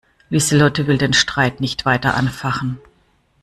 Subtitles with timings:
[0.31, 2.79] Lieselotte will den Streit nicht weiter anfachen.